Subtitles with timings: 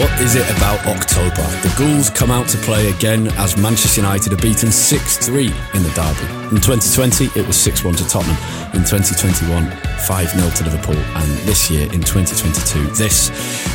[0.00, 1.42] What is it about October?
[1.60, 5.82] The Ghouls come out to play again as Manchester United are beaten 6 3 in
[5.82, 6.56] the derby.
[6.56, 8.34] In 2020, it was 6 1 to Tottenham.
[8.72, 9.70] In 2021,
[10.06, 10.96] 5 0 to Liverpool.
[10.96, 13.28] And this year, in 2022, this.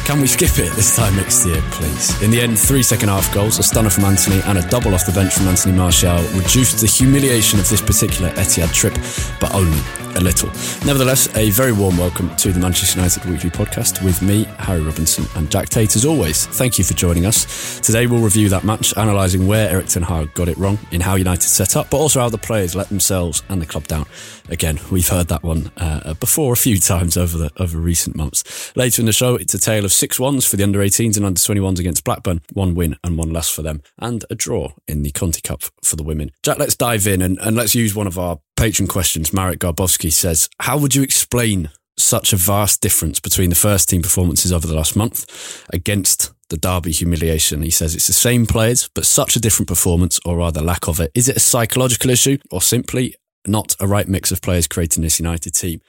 [0.08, 2.20] Can we skip it this time next year, please?
[2.24, 5.06] In the end, three second half goals, a stunner from Antony, and a double off
[5.06, 8.96] the bench from Anthony Martial reduced the humiliation of this particular Etihad trip,
[9.40, 9.80] but only
[10.16, 10.50] a little.
[10.86, 15.26] Nevertheless, a very warm welcome to the Manchester United Weekly Podcast with me, Harry Robinson,
[15.36, 15.96] and Jack Tait.
[16.16, 17.78] Always, thank you for joining us.
[17.82, 21.16] Today, we'll review that match, analysing where Erik Ten Hag got it wrong in how
[21.16, 24.06] United set up, but also how the players let themselves and the club down.
[24.48, 28.72] Again, we've heard that one uh, before a few times over the over recent months.
[28.78, 31.26] Later in the show, it's a tale of six ones for the under 18s and
[31.26, 35.04] under 21s against Blackburn, one win and one less for them, and a draw in
[35.04, 36.32] the Conti Cup for the women.
[36.44, 39.34] Jack, let's dive in and, and let's use one of our Patreon questions.
[39.34, 44.02] Marek Garbowski says, How would you explain such a vast difference between the first team
[44.02, 47.62] performances over the last month against the Derby humiliation.
[47.62, 51.00] He says it's the same players, but such a different performance, or rather lack of
[51.00, 51.12] it.
[51.16, 53.16] Is it a psychological issue, or simply
[53.48, 55.82] not a right mix of players creating this United team?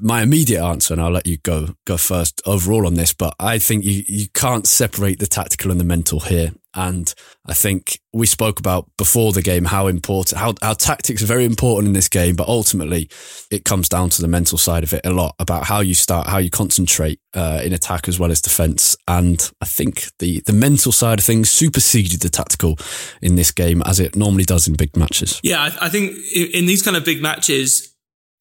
[0.00, 3.58] My immediate answer, and I'll let you go go first overall on this, but I
[3.58, 6.52] think you, you can't separate the tactical and the mental here.
[6.74, 7.12] And
[7.46, 11.44] I think we spoke about before the game how important, how, how tactics are very
[11.44, 13.08] important in this game, but ultimately
[13.50, 16.28] it comes down to the mental side of it a lot about how you start,
[16.28, 18.96] how you concentrate uh, in attack as well as defense.
[19.08, 22.76] And I think the, the mental side of things superseded the tactical
[23.22, 25.40] in this game as it normally does in big matches.
[25.42, 27.92] Yeah, I, I think in these kind of big matches,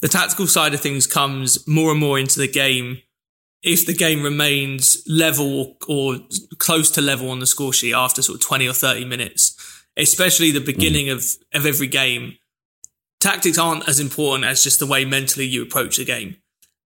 [0.01, 3.01] the tactical side of things comes more and more into the game
[3.63, 6.17] if the game remains level or
[6.57, 10.51] close to level on the score sheet after sort of 20 or 30 minutes, especially
[10.51, 11.13] the beginning mm.
[11.13, 12.37] of, of every game,
[13.19, 16.37] tactics aren't as important as just the way mentally you approach the game.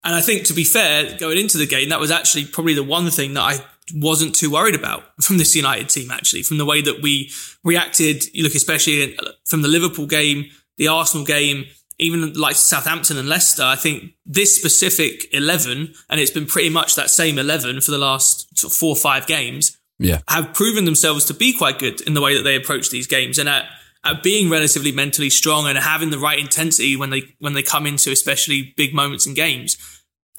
[0.04, 2.84] And I think to be fair, going into the game, that was actually probably the
[2.84, 6.66] one thing that I wasn't too worried about from this United team, actually, from the
[6.66, 7.32] way that we
[7.64, 8.24] reacted.
[8.34, 9.16] You look, especially
[9.46, 10.46] from the Liverpool game,
[10.78, 11.66] the Arsenal game,
[12.02, 16.96] even like Southampton and Leicester, I think this specific 11, and it's been pretty much
[16.96, 20.18] that same 11 for the last sort of four or five games, yeah.
[20.28, 23.38] have proven themselves to be quite good in the way that they approach these games
[23.38, 23.66] and at,
[24.04, 27.86] at being relatively mentally strong and having the right intensity when they, when they come
[27.86, 29.78] into especially big moments in games.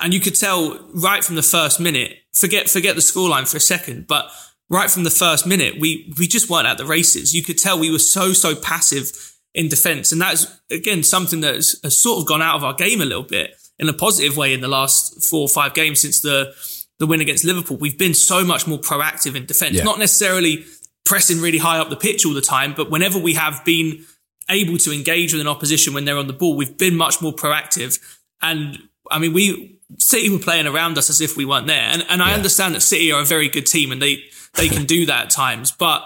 [0.01, 3.61] And you could tell right from the first minute, forget, forget the scoreline for a
[3.61, 4.29] second, but
[4.69, 7.33] right from the first minute, we, we just weren't at the races.
[7.33, 10.13] You could tell we were so, so passive in defence.
[10.13, 13.05] And that's, again, something that has, has, sort of gone out of our game a
[13.05, 16.55] little bit in a positive way in the last four or five games since the,
[16.99, 17.77] the win against Liverpool.
[17.77, 19.85] We've been so much more proactive in defence, yeah.
[19.85, 20.65] not necessarily
[21.05, 24.05] pressing really high up the pitch all the time, but whenever we have been
[24.49, 27.33] able to engage with an opposition when they're on the ball, we've been much more
[27.33, 27.99] proactive.
[28.41, 28.79] And
[29.11, 31.77] I mean, we, City were playing around us as if we weren't there.
[31.77, 34.25] And, and I understand that City are a very good team and they,
[34.55, 36.05] they can do that at times, but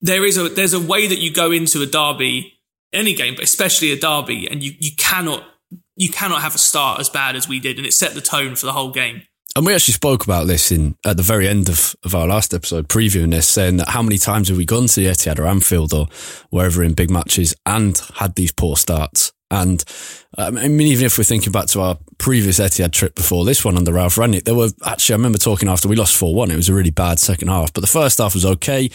[0.00, 2.57] there is a, there's a way that you go into a derby
[2.92, 5.44] any game, but especially a derby, and you, you cannot
[5.96, 8.54] you cannot have a start as bad as we did, and it set the tone
[8.56, 9.22] for the whole game.
[9.56, 12.54] And we actually spoke about this in at the very end of, of our last
[12.54, 15.46] episode, previewing this, saying that how many times have we gone to the Etihad or
[15.46, 16.06] Anfield or
[16.50, 19.32] wherever in big matches and had these poor starts?
[19.50, 19.82] And
[20.36, 23.64] um, I mean, even if we're thinking back to our previous Etihad trip before this
[23.64, 26.50] one under Ralf Rangnick, there were actually, I remember talking after we lost 4 1.
[26.50, 28.90] It was a really bad second half, but the first half was okay.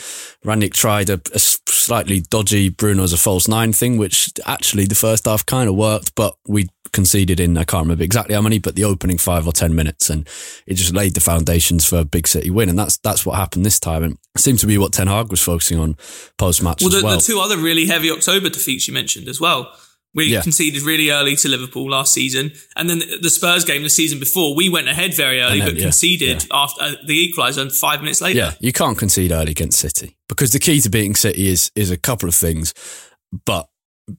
[0.45, 1.39] Rangnick tried a, a
[1.83, 5.75] slightly dodgy Bruno as a false nine thing, which actually the first half kind of
[5.75, 9.45] worked, but we conceded in, I can't remember exactly how many, but the opening five
[9.45, 10.09] or 10 minutes.
[10.09, 10.27] And
[10.65, 12.69] it just laid the foundations for a big city win.
[12.69, 14.03] And that's, that's what happened this time.
[14.03, 15.97] And it seemed to be what Ten Hag was focusing on
[16.37, 16.81] post match.
[16.81, 17.17] Well, well.
[17.17, 19.73] the two other really heavy October defeats you mentioned as well
[20.13, 20.41] we yeah.
[20.41, 24.55] conceded really early to Liverpool last season, and then the Spurs game the season before,
[24.55, 26.47] we went ahead very early, then, but yeah, conceded yeah.
[26.51, 28.37] after uh, the equaliser five minutes later.
[28.37, 31.91] Yeah, you can't concede early against City because the key to beating City is is
[31.91, 32.73] a couple of things,
[33.45, 33.69] but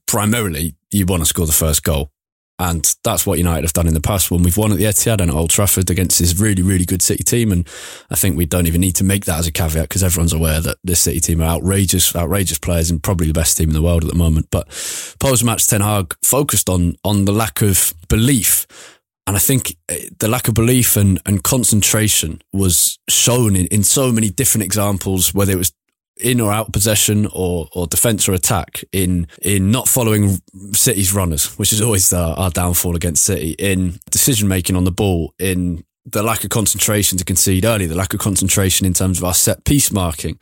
[0.07, 2.11] primarily you want to score the first goal.
[2.59, 5.21] And that's what United have done in the past when we've won at the Etihad
[5.21, 7.51] and at Old Trafford against this really, really good City team.
[7.51, 7.67] And
[8.11, 10.61] I think we don't even need to make that as a caveat because everyone's aware
[10.61, 13.83] that this City team are outrageous, outrageous players and probably the best team in the
[13.83, 14.49] world at the moment.
[14.53, 14.69] But
[15.19, 18.67] post match, Ten Hag focused on, on the lack of belief.
[19.27, 23.83] And I think eh, the lack of belief and, and concentration was shown in, in
[23.83, 25.73] so many different examples, whether it was
[26.17, 30.41] in or out possession or, or defense or attack in, in not following
[30.73, 34.93] City's runners, which is always our, our downfall against City in decision making on the
[34.93, 39.19] ball, in the lack of concentration to concede early, the lack of concentration in terms
[39.19, 40.39] of our set piece marking,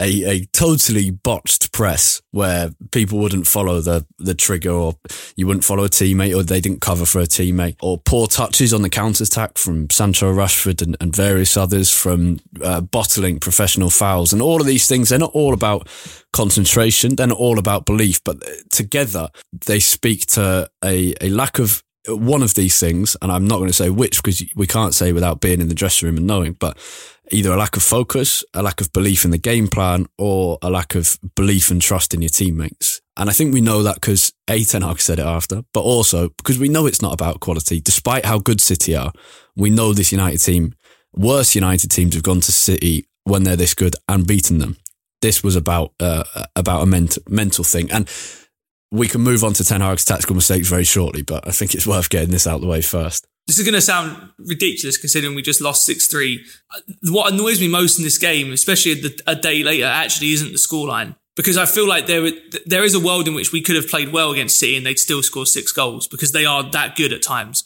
[0.00, 4.94] a, a totally botched press where people wouldn't follow the, the trigger or
[5.36, 8.74] you wouldn't follow a teammate or they didn't cover for a teammate or poor touches
[8.74, 13.90] on the counter attack from Sancho Rashford and, and various others from uh, bottling professional
[13.90, 15.08] fouls and all of these things.
[15.08, 15.88] They're not all about
[16.32, 17.16] concentration.
[17.16, 19.28] They're not all about belief, but together
[19.66, 23.68] they speak to a, a lack of one of these things, and I'm not going
[23.68, 26.52] to say which because we can't say without being in the dressing room and knowing,
[26.54, 26.76] but
[27.30, 30.70] either a lack of focus, a lack of belief in the game plan, or a
[30.70, 33.00] lack of belief and trust in your teammates.
[33.16, 36.30] And I think we know that because A, Ten Hag said it after, but also
[36.30, 37.80] because we know it's not about quality.
[37.80, 39.12] Despite how good City are,
[39.56, 40.74] we know this United team,
[41.14, 44.76] worse United teams have gone to City when they're this good and beaten them.
[45.22, 46.24] This was about uh,
[46.54, 47.90] about a ment- mental thing.
[47.90, 48.06] And
[48.94, 51.86] we can move on to Ten Hag's tactical mistakes very shortly, but I think it's
[51.86, 53.26] worth getting this out of the way first.
[53.46, 56.44] This is going to sound ridiculous considering we just lost 6 3.
[56.74, 56.80] Uh,
[57.10, 61.16] what annoys me most in this game, especially a day later, actually isn't the scoreline.
[61.36, 62.30] Because I feel like there,
[62.64, 65.00] there is a world in which we could have played well against City and they'd
[65.00, 67.64] still score six goals because they are that good at times.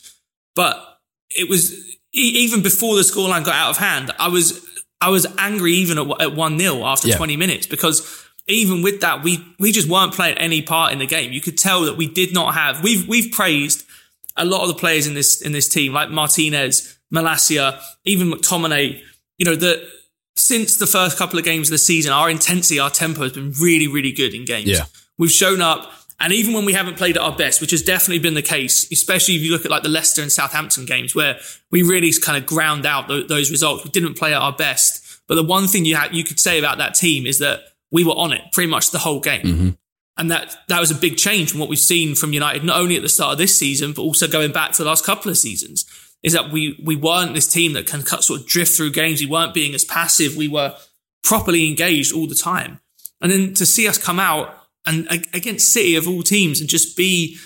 [0.56, 0.82] But
[1.28, 1.74] it was,
[2.14, 4.66] even before the scoreline got out of hand, I was,
[5.02, 7.18] I was angry even at 1 0 after yeah.
[7.18, 11.06] 20 minutes because even with that, we we just weren't playing any part in the
[11.06, 11.32] game.
[11.32, 12.82] You could tell that we did not have.
[12.82, 13.84] We've we've praised
[14.36, 19.00] a lot of the players in this in this team, like Martinez, Malacia, even McTominay.
[19.36, 19.86] You know that
[20.36, 23.52] since the first couple of games of the season, our intensity, our tempo has been
[23.60, 24.68] really really good in games.
[24.68, 24.84] Yeah.
[25.18, 25.92] We've shown up.
[26.20, 28.90] And even when we haven't played at our best, which has definitely been the case,
[28.90, 31.38] especially if you look at like the Leicester and Southampton games where
[31.70, 35.20] we really kind of ground out th- those results, we didn't play at our best.
[35.28, 38.04] But the one thing you had, you could say about that team is that we
[38.04, 39.42] were on it pretty much the whole game.
[39.42, 39.68] Mm-hmm.
[40.16, 42.96] And that, that was a big change from what we've seen from United, not only
[42.96, 45.38] at the start of this season, but also going back to the last couple of
[45.38, 45.86] seasons,
[46.24, 49.20] is that we, we weren't this team that can cut, sort of drift through games.
[49.20, 50.36] We weren't being as passive.
[50.36, 50.74] We were
[51.22, 52.80] properly engaged all the time.
[53.20, 54.54] And then to see us come out
[54.86, 57.36] and against City of all teams and just be,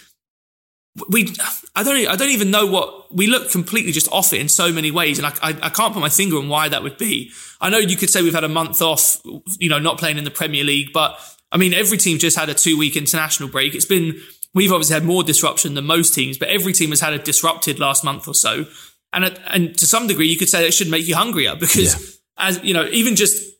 [1.08, 1.34] we,
[1.74, 4.72] I don't, I don't even know what we look completely just off it in so
[4.72, 7.30] many ways, and I, I, I, can't put my finger on why that would be.
[7.60, 9.18] I know you could say we've had a month off,
[9.58, 11.18] you know, not playing in the Premier League, but
[11.50, 13.74] I mean, every team just had a two week international break.
[13.74, 14.20] It's been,
[14.54, 17.78] we've obviously had more disruption than most teams, but every team has had a disrupted
[17.78, 18.66] last month or so,
[19.12, 22.48] and and to some degree, you could say that should make you hungrier because, yeah.
[22.48, 23.51] as you know, even just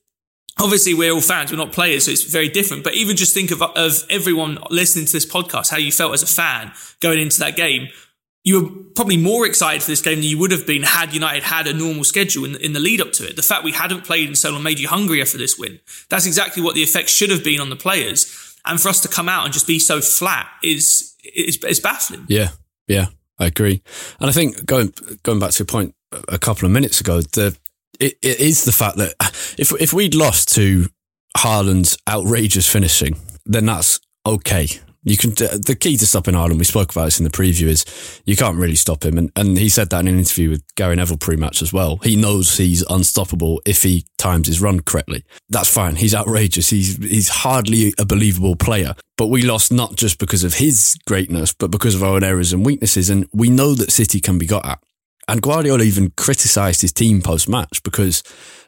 [0.59, 2.85] obviously we're all fans, we're not players, so it's very different.
[2.85, 6.23] But even just think of, of everyone listening to this podcast, how you felt as
[6.23, 7.89] a fan going into that game.
[8.45, 11.45] You were probably more excited for this game than you would have been had United
[11.45, 13.37] had a normal schedule in, in the lead up to it.
[13.37, 15.79] The fact we hadn't played in so long made you hungrier for this win.
[16.09, 18.59] That's exactly what the effect should have been on the players.
[18.67, 22.25] And for us to come out and just be so flat is, is, is baffling.
[22.29, 22.49] Yeah.
[22.89, 23.07] Yeah.
[23.39, 23.81] I agree.
[24.19, 25.95] And I think going, going back to a point
[26.29, 27.57] a couple of minutes ago, the,
[28.01, 30.89] it, it is the fact that uh, if if we'd lost to
[31.39, 34.69] Haaland's outrageous finishing, then that's okay.
[35.05, 36.59] You can the key to stopping Haaland.
[36.59, 37.67] We spoke about this in the preview.
[37.67, 37.85] Is
[38.25, 40.95] you can't really stop him, and and he said that in an interview with Gary
[40.95, 41.97] Neville pre-match as well.
[42.05, 45.25] He knows he's unstoppable if he times his run correctly.
[45.49, 45.97] That's fine.
[45.97, 46.71] He's outrageous.
[46.71, 48.95] He's he's hardly a believable player.
[49.19, 52.53] But we lost not just because of his greatness, but because of our own errors
[52.53, 53.11] and weaknesses.
[53.11, 54.79] And we know that City can be got at.
[55.29, 58.23] And Guardiola even criticised his team post match because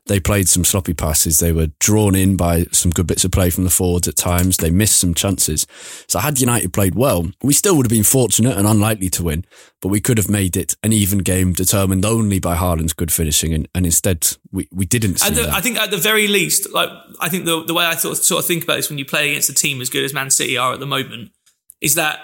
[0.06, 1.38] they played some sloppy passes.
[1.38, 4.58] They were drawn in by some good bits of play from the forwards at times.
[4.58, 5.66] They missed some chances.
[6.08, 9.44] So had United played well, we still would have been fortunate and unlikely to win,
[9.80, 13.54] but we could have made it an even game determined only by Haaland's good finishing.
[13.54, 15.54] And, and instead we, we didn't see the, that.
[15.54, 16.90] I think at the very least, like,
[17.20, 19.30] I think the, the way I thought, sort of think about this when you play
[19.30, 21.32] against a team as good as Man City are at the moment
[21.80, 22.20] is that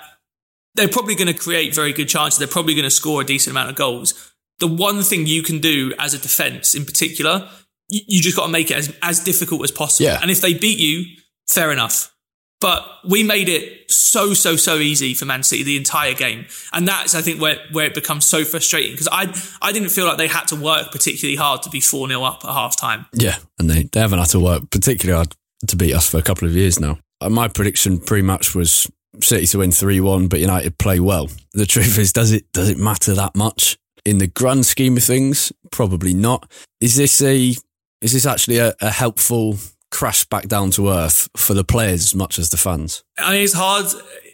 [0.75, 2.39] they're probably going to create very good chances.
[2.39, 4.33] They're probably going to score a decent amount of goals.
[4.59, 7.49] The one thing you can do as a defense in particular,
[7.89, 10.11] you, you just got to make it as, as difficult as possible.
[10.11, 10.19] Yeah.
[10.21, 11.05] And if they beat you,
[11.49, 12.15] fair enough.
[12.61, 16.45] But we made it so, so, so easy for Man City the entire game.
[16.75, 20.05] And that's, I think, where, where it becomes so frustrating because I, I didn't feel
[20.05, 23.07] like they had to work particularly hard to be 4 0 up at half time.
[23.15, 23.37] Yeah.
[23.59, 25.35] And they, they haven't had to work particularly hard
[25.69, 26.99] to beat us for a couple of years now.
[27.23, 28.91] Uh, my prediction pretty much was
[29.25, 31.29] City to win 3 1, but United play well.
[31.53, 33.79] The truth is, does it, does it matter that much?
[34.05, 36.51] In the grand scheme of things, probably not.
[36.81, 37.55] Is this a,
[38.01, 39.59] is this actually a, a helpful
[39.91, 43.05] crash back down to earth for the players as much as the fans?
[43.19, 43.87] I mean, it's hard.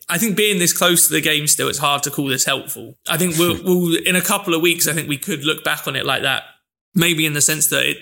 [0.08, 2.96] I think being this close to the game still, it's hard to call this helpful.
[3.08, 5.88] I think we'll, we'll, in a couple of weeks, I think we could look back
[5.88, 6.44] on it like that.
[6.94, 7.98] Maybe in the sense that it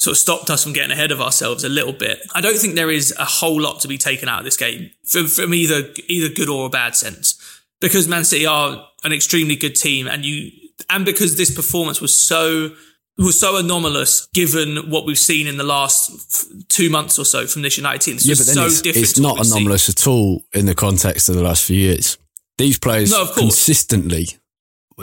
[0.00, 2.20] sort of stopped us from getting ahead of ourselves a little bit.
[2.34, 4.90] I don't think there is a whole lot to be taken out of this game
[5.06, 7.38] from, from either either good or a bad sense
[7.80, 10.50] because Man City are an extremely good team, and you
[10.88, 12.70] and because this performance was so
[13.18, 17.60] was so anomalous given what we've seen in the last two months or so from
[17.60, 18.14] this United team.
[18.14, 19.04] It's yeah, but then so it's, different.
[19.04, 19.94] it's not anomalous seen.
[19.98, 22.16] at all in the context of the last few years.
[22.56, 24.28] These players no, consistently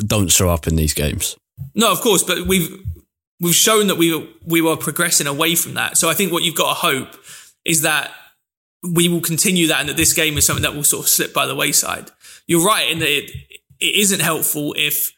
[0.06, 1.38] don't show up in these games.
[1.76, 2.84] No, of course, but we've
[3.40, 5.98] we've shown that we we were progressing away from that.
[5.98, 7.16] So I think what you've got to hope
[7.66, 8.12] is that
[8.94, 11.34] we will continue that, and that this game is something that will sort of slip
[11.34, 12.10] by the wayside.
[12.46, 13.32] You're right in that it,
[13.80, 15.14] it isn't helpful if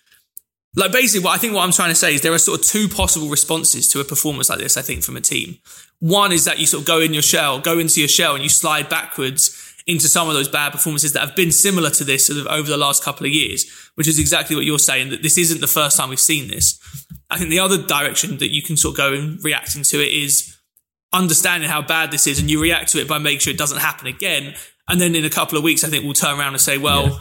[0.75, 2.65] like basically what I think what I'm trying to say is there are sort of
[2.65, 5.57] two possible responses to a performance like this, I think, from a team.
[5.99, 8.43] One is that you sort of go in your shell, go into your shell and
[8.43, 12.27] you slide backwards into some of those bad performances that have been similar to this
[12.27, 15.23] sort of over the last couple of years, which is exactly what you're saying, that
[15.23, 16.79] this isn't the first time we've seen this.
[17.29, 20.11] I think the other direction that you can sort of go in reacting to it
[20.11, 20.57] is
[21.13, 23.79] understanding how bad this is and you react to it by making sure it doesn't
[23.79, 24.55] happen again.
[24.87, 27.07] And then in a couple of weeks, I think we'll turn around and say, well,
[27.07, 27.19] yeah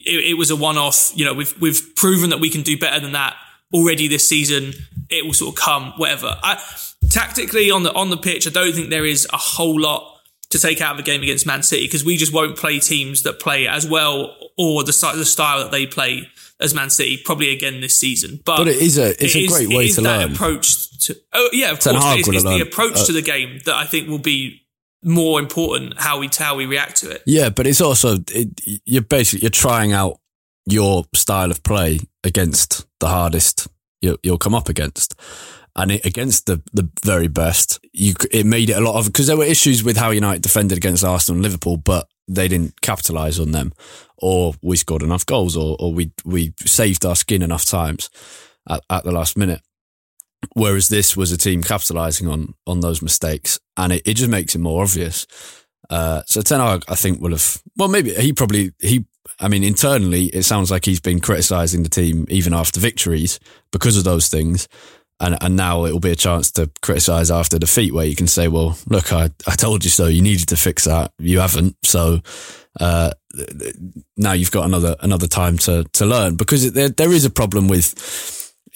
[0.00, 1.12] it, it was a one-off.
[1.14, 3.36] You know, we've we've proven that we can do better than that
[3.72, 4.72] already this season.
[5.08, 6.36] It will sort of come, whatever.
[6.42, 6.62] I,
[7.10, 10.18] tactically on the on the pitch, I don't think there is a whole lot
[10.50, 13.22] to take out of a game against Man City because we just won't play teams
[13.22, 16.28] that play as well or the the style that they play
[16.60, 18.40] as Man City probably again this season.
[18.44, 20.32] But, but it is a it's it a is, great way to learn.
[20.32, 23.60] Approach to oh yeah, of Ten course, it's, it's the approach uh, to the game
[23.64, 24.62] that I think will be
[25.02, 27.22] more important how we how we react to it.
[27.26, 30.20] Yeah, but it's also it, you're basically you're trying out
[30.66, 33.68] your style of play against the hardest
[34.00, 35.14] you, will come up against.
[35.76, 39.28] And it, against the, the very best, you it made it a lot of because
[39.28, 43.38] there were issues with how United defended against Arsenal and Liverpool, but they didn't capitalise
[43.38, 43.72] on them,
[44.16, 48.10] or we scored enough goals, or or we we saved our skin enough times
[48.68, 49.62] at, at the last minute.
[50.54, 54.54] Whereas this was a team capitalising on on those mistakes, and it, it just makes
[54.54, 55.26] it more obvious.
[55.90, 57.62] Uh, so Ten Hag, I think, will have.
[57.76, 59.04] Well, maybe he probably he.
[59.38, 63.38] I mean, internally, it sounds like he's been criticising the team even after victories
[63.72, 64.68] because of those things.
[65.20, 68.26] And, and now it will be a chance to criticise after defeat, where you can
[68.26, 70.06] say, "Well, look, I, I told you so.
[70.06, 71.12] You needed to fix that.
[71.18, 71.76] You haven't.
[71.84, 72.20] So
[72.80, 73.10] uh,
[74.16, 77.68] now you've got another another time to to learn because there there is a problem
[77.68, 77.94] with."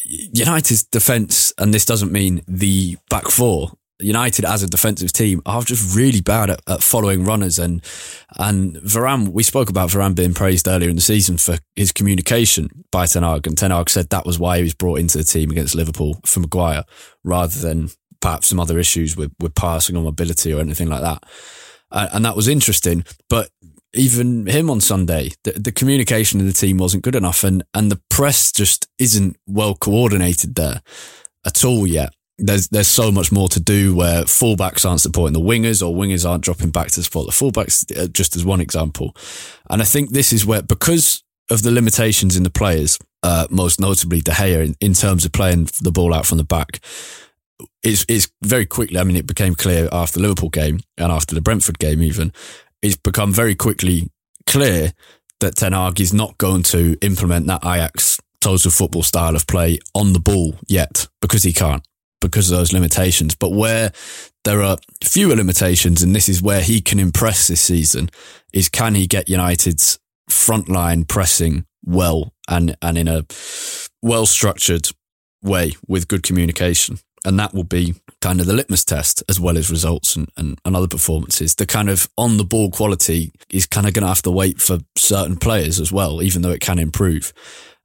[0.06, 3.72] United's defence, and this doesn't mean the back four.
[4.00, 7.82] United as a defensive team are just really bad at, at, following runners and
[8.38, 9.28] and Varane.
[9.28, 13.22] We spoke about Varane being praised earlier in the season for his communication by Ten
[13.22, 15.74] Hag, and Ten Hag said that was why he was brought into the team against
[15.74, 16.84] Liverpool for Maguire,
[17.22, 21.22] rather than perhaps some other issues with with passing or mobility or anything like that.
[21.92, 23.50] And that was interesting, but
[23.94, 27.90] even him on Sunday, the, the communication in the team wasn't good enough, and and
[27.90, 30.82] the press just isn't well coordinated there
[31.46, 32.12] at all yet.
[32.38, 36.28] There's there's so much more to do where fullbacks aren't supporting the wingers or wingers
[36.28, 39.14] aren't dropping back to support the fullbacks, uh, just as one example.
[39.70, 43.80] And I think this is where because of the limitations in the players, uh, most
[43.80, 46.80] notably De Gea in, in terms of playing the ball out from the back,
[47.82, 51.34] it's, it's very quickly, I mean, it became clear after the Liverpool game and after
[51.34, 52.32] the Brentford game, even,
[52.82, 54.10] it's become very quickly
[54.46, 54.92] clear
[55.40, 59.78] that Ten Hag is not going to implement that Ajax total football style of play
[59.94, 61.82] on the ball yet because he can't
[62.28, 63.34] because of those limitations.
[63.34, 63.92] But where
[64.44, 68.10] there are fewer limitations, and this is where he can impress this season,
[68.52, 73.24] is can he get United's front line pressing well and, and in a
[74.02, 74.88] well structured
[75.42, 76.98] way with good communication?
[77.26, 80.58] And that will be kind of the litmus test as well as results and, and,
[80.64, 81.54] and other performances.
[81.54, 84.60] The kind of on the ball quality is kind of going to have to wait
[84.60, 87.32] for certain players as well, even though it can improve.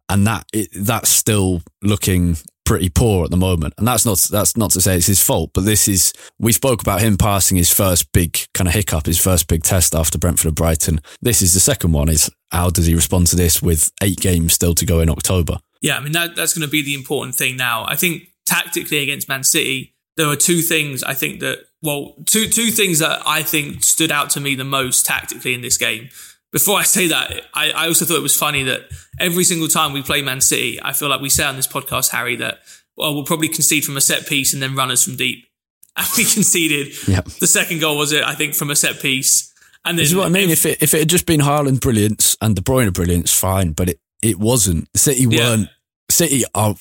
[0.09, 2.35] And that it, that's still looking
[2.69, 3.73] pretty poor at the moment.
[3.79, 6.83] And that's not that's not to say it's his fault, but this is we spoke
[6.83, 10.45] about him passing his first big kind of hiccup, his first big test after Brentford
[10.45, 11.01] and Brighton.
[11.19, 12.09] This is the second one.
[12.09, 15.57] Is how does he respond to this with eight games still to go in October?
[15.81, 17.85] Yeah, I mean that that's going to be the important thing now.
[17.87, 22.47] I think tactically against Man City, there were two things I think that well, two
[22.47, 26.09] two things that I think stood out to me the most tactically in this game.
[26.51, 28.89] Before I say that, I, I also thought it was funny that
[29.19, 32.09] every single time we play Man City, I feel like we say on this podcast,
[32.09, 32.59] Harry, that
[32.97, 35.45] well, we'll probably concede from a set piece and then runners from deep.
[35.97, 37.07] And we conceded.
[37.07, 37.25] Yep.
[37.25, 39.53] The second goal was it, I think, from a set piece.
[39.83, 40.49] And then, this is what I mean.
[40.49, 43.71] If, if it if it had just been Haaland brilliance and De Bruyne brilliance, fine.
[43.73, 44.87] But it it wasn't.
[44.95, 45.67] City weren't.
[46.09, 46.75] City are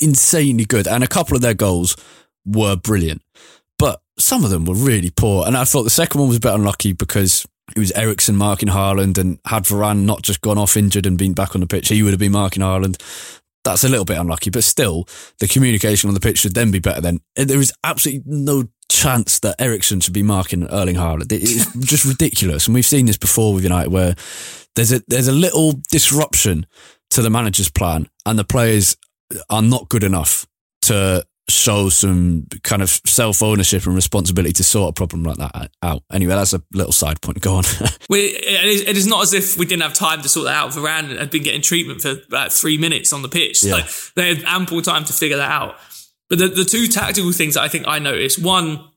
[0.00, 1.96] insanely good, and a couple of their goals
[2.44, 3.22] were brilliant,
[3.78, 5.46] but some of them were really poor.
[5.46, 8.68] And I thought the second one was a bit unlucky because it was Eriksen marking
[8.68, 11.88] Haaland, and had Varane not just gone off injured and been back on the pitch,
[11.88, 13.00] he would have been marking Haaland.
[13.62, 15.06] That's a little bit unlucky, but still,
[15.38, 17.00] the communication on the pitch should then be better.
[17.02, 21.30] Then there is absolutely no chance that Eriksen should be marking Erling Haaland.
[21.30, 24.14] It is just ridiculous, and we've seen this before with United, where
[24.76, 26.66] there's a there's a little disruption
[27.10, 28.96] to the manager's plan and the players
[29.48, 30.46] are not good enough
[30.82, 35.70] to show some kind of self ownership and responsibility to sort a problem like that
[35.82, 36.02] out.
[36.12, 37.40] Anyway, that's a little side point.
[37.40, 37.64] Go on.
[38.08, 40.56] well, it, is, it is not as if we didn't have time to sort that
[40.56, 40.70] out.
[40.70, 43.64] Varane had been getting treatment for about three minutes on the pitch.
[43.64, 43.86] Yeah.
[44.16, 45.76] They had ample time to figure that out.
[46.28, 48.88] But the, the two tactical things that I think I noticed one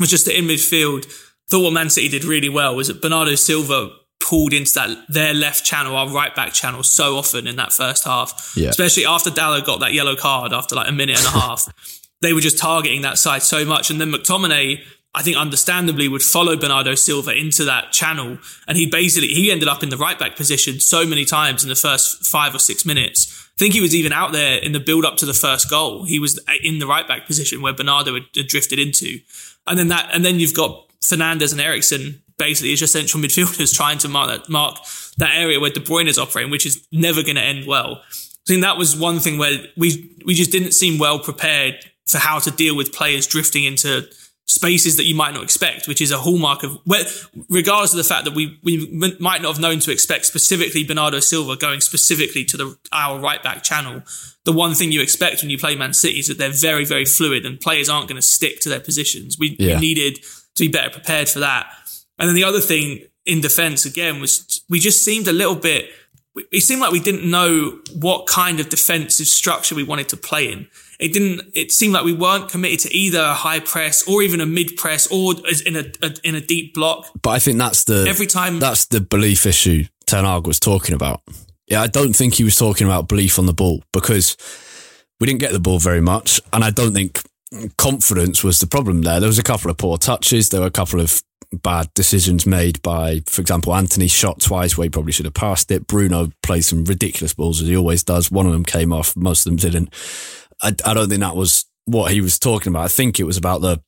[0.00, 1.06] was just that in midfield,
[1.48, 3.90] thought what Man City did really well was that Bernardo Silva
[4.20, 8.04] pulled into that their left channel, our right back channel, so often in that first
[8.04, 8.54] half.
[8.56, 8.70] Yeah.
[8.70, 11.68] Especially after Dalot got that yellow card after like a minute and a half.
[12.24, 13.90] they were just targeting that side so much.
[13.90, 14.80] And then McTominay,
[15.14, 18.38] I think understandably would follow Bernardo Silva into that channel.
[18.66, 21.68] And he basically, he ended up in the right back position so many times in
[21.68, 23.30] the first five or six minutes.
[23.54, 26.04] I think he was even out there in the build up to the first goal.
[26.04, 29.18] He was in the right back position where Bernardo had, had drifted into.
[29.66, 33.74] And then that, and then you've got Fernandes and Eriksen basically as your central midfielders
[33.74, 34.78] trying to mark that, mark
[35.18, 38.02] that area where De Bruyne is operating, which is never going to end well.
[38.02, 41.76] I think that was one thing where we we just didn't seem well prepared
[42.06, 44.06] for how to deal with players drifting into
[44.46, 46.78] spaces that you might not expect, which is a hallmark of,
[47.48, 48.86] regardless of the fact that we, we
[49.18, 53.42] might not have known to expect specifically Bernardo Silva going specifically to the, our right
[53.42, 54.02] back channel.
[54.44, 57.06] The one thing you expect when you play Man City is that they're very, very
[57.06, 59.38] fluid and players aren't going to stick to their positions.
[59.38, 59.76] We, yeah.
[59.76, 60.18] we needed
[60.56, 61.66] to be better prepared for that.
[62.18, 65.90] And then the other thing in defense again was we just seemed a little bit,
[66.52, 70.52] it seemed like we didn't know what kind of defensive structure we wanted to play
[70.52, 70.68] in
[70.98, 71.42] it didn't.
[71.54, 74.76] It seemed like we weren't committed to either a high press or even a mid
[74.76, 75.34] press or
[75.66, 77.06] in a, a, in a deep block.
[77.22, 80.94] But I think that's the every time that's the belief issue Ten Hag was talking
[80.94, 81.22] about.
[81.66, 84.36] Yeah, I don't think he was talking about belief on the ball because
[85.18, 87.22] we didn't get the ball very much, and I don't think
[87.78, 89.20] confidence was the problem there.
[89.20, 90.50] There was a couple of poor touches.
[90.50, 91.22] There were a couple of
[91.56, 95.70] bad decisions made by, for example, Antony shot twice where he probably should have passed
[95.70, 95.86] it.
[95.86, 98.30] Bruno played some ridiculous balls as he always does.
[98.30, 99.92] One of them came off, most of them didn't.
[100.62, 102.84] I, I don't think that was what he was talking about.
[102.84, 103.82] I think it was about the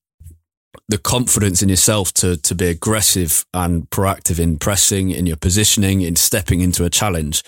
[0.89, 6.03] the confidence in yourself to to be aggressive and proactive in pressing, in your positioning,
[6.03, 7.43] in stepping into a challenge,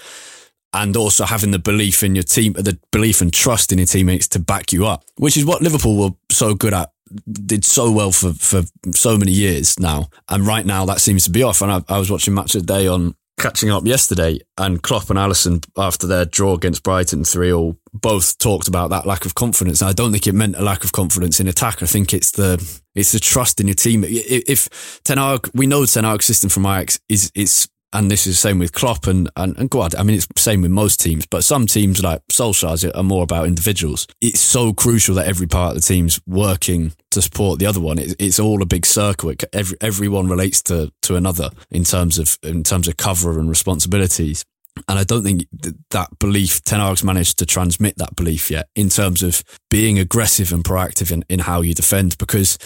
[0.72, 4.28] and also having the belief in your team, the belief and trust in your teammates
[4.28, 6.90] to back you up, which is what Liverpool were so good at,
[7.31, 8.62] did so well for for
[8.94, 11.62] so many years now, and right now that seems to be off.
[11.62, 15.11] And I, I was watching Match of the Day on catching up yesterday, and Klopp
[15.11, 19.35] and Alisson after their draw against Brighton 3 all, both talked about that lack of
[19.35, 19.81] confidence.
[19.81, 21.83] And I don't think it meant a lack of confidence in attack.
[21.83, 22.57] I think it's the
[22.94, 24.05] it's the trust in your team.
[24.07, 25.18] If Ten
[25.55, 29.07] we know Ten system from Ajax is it's and this is the same with Klopp
[29.07, 32.20] and, and, and God, I mean, it's same with most teams, but some teams like
[32.31, 34.07] Solskjaer's are more about individuals.
[34.20, 37.98] It's so crucial that every part of the team's working to support the other one.
[37.98, 39.31] It, it's all a big circle.
[39.31, 43.48] It, every, everyone relates to, to another in terms of, in terms of cover and
[43.48, 44.44] responsibilities.
[44.87, 45.46] And I don't think
[45.90, 50.53] that belief, Ten Hag's managed to transmit that belief yet in terms of being aggressive
[50.53, 52.59] and proactive in, in how you defend because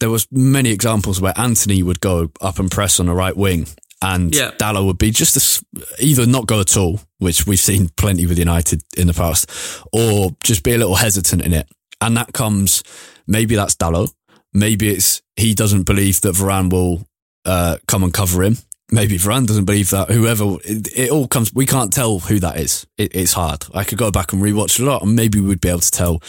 [0.00, 3.66] there was many examples where Antony would go up and press on the right wing
[4.02, 4.52] and yeah.
[4.52, 8.38] Dalot would be just a, either not go at all, which we've seen plenty with
[8.38, 9.50] United in the past,
[9.92, 11.68] or just be a little hesitant in it.
[12.00, 12.82] And that comes,
[13.26, 14.10] maybe that's Dalot.
[14.52, 17.06] Maybe it's he doesn't believe that Varane will
[17.44, 18.56] uh, come and cover him.
[18.92, 20.10] Maybe Varane doesn't believe that.
[20.10, 21.54] Whoever, it, it all comes.
[21.54, 22.84] We can't tell who that is.
[22.98, 23.64] It, it's hard.
[23.72, 26.20] I could go back and rewatch a lot, and maybe we'd be able to tell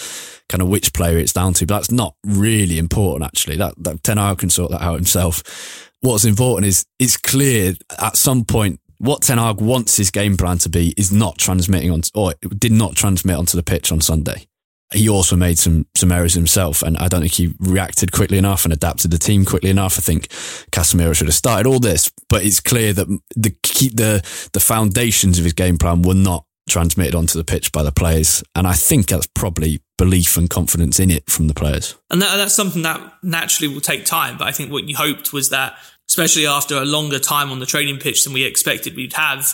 [0.47, 1.65] kind of which player it's down to.
[1.65, 3.57] But that's not really important, actually.
[3.57, 8.18] That that Ten Hag can sort that out himself what's important is it's clear at
[8.18, 12.02] some point what Ten Hag wants his game plan to be is not transmitting on,
[12.14, 14.46] or did not transmit onto the pitch on Sunday.
[14.94, 18.66] He also made some some errors himself, and I don't think he reacted quickly enough
[18.66, 19.98] and adapted the team quickly enough.
[19.98, 20.28] I think
[20.72, 24.22] Casemiro should have started all this, but it's clear that the keep the
[24.54, 28.44] the foundations of his game plan were not transmitted onto the pitch by the players,
[28.54, 31.96] and I think that's probably belief and confidence in it from the players.
[32.10, 34.36] And that, that's something that naturally will take time.
[34.36, 35.78] But I think what you hoped was that
[36.10, 39.54] especially after a longer time on the training pitch than we expected we'd have,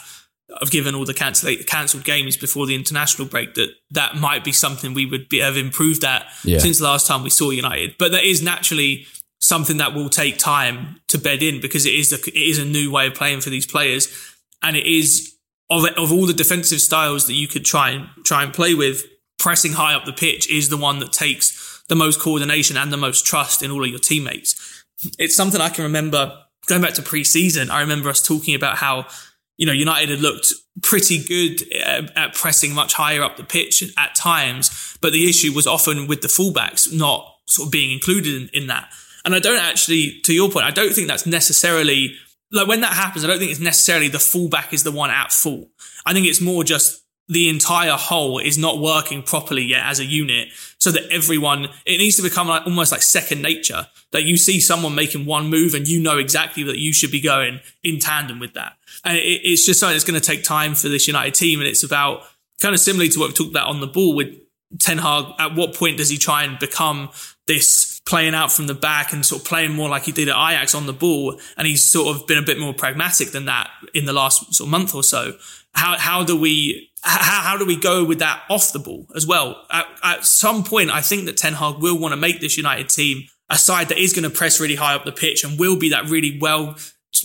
[0.61, 4.93] of given all the cancelled games before the international break, that that might be something
[4.93, 6.59] we would be, have improved at yeah.
[6.59, 7.95] since the last time we saw United.
[7.99, 9.05] But that is naturally
[9.39, 12.65] something that will take time to bed in because it is a, it is a
[12.65, 14.07] new way of playing for these players,
[14.63, 15.35] and it is
[15.69, 19.03] of of all the defensive styles that you could try and try and play with,
[19.37, 22.97] pressing high up the pitch is the one that takes the most coordination and the
[22.97, 24.83] most trust in all of your teammates.
[25.17, 29.07] It's something I can remember going back to pre-season, I remember us talking about how
[29.57, 30.47] you know United had looked
[30.83, 35.53] pretty good uh, at pressing much higher up the pitch at times, but the issue
[35.53, 38.89] was often with the fullbacks not sort of being included in, in that.
[39.25, 42.15] And I don't actually, to your point, I don't think that's necessarily
[42.51, 45.31] like when that happens, I don't think it's necessarily the fullback is the one at
[45.31, 45.67] fault.
[46.05, 50.05] I think it's more just the entire whole is not working properly yet as a
[50.05, 50.47] unit
[50.79, 54.59] so that everyone, it needs to become like almost like second nature that you see
[54.59, 58.39] someone making one move and you know exactly that you should be going in tandem
[58.39, 58.73] with that.
[59.03, 61.59] And it, it's just something that's going to take time for this United team.
[61.59, 62.23] And it's about
[62.61, 64.33] kind of similarly to what we talked about on the ball with
[64.79, 65.25] Ten Hag.
[65.37, 67.09] At what point does he try and become
[67.45, 70.35] this playing out from the back and sort of playing more like he did at
[70.35, 71.37] Ajax on the ball?
[71.57, 74.67] And he's sort of been a bit more pragmatic than that in the last sort
[74.67, 75.37] of month or so.
[75.77, 79.25] How, how do we how, how do we go with that off the ball as
[79.25, 79.65] well?
[79.71, 82.89] At, at some point, I think that Ten Hag will want to make this United
[82.89, 85.77] team a side that is going to press really high up the pitch and will
[85.77, 86.75] be that really well